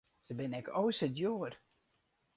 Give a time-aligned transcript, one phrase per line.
[0.25, 1.53] Se binne ek o sa djoer.